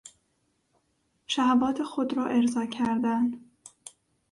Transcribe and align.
شهوات 1.27 1.83
خود 1.83 2.17
را 2.17 2.25
ارضا 2.25 2.65
کردن 2.65 3.31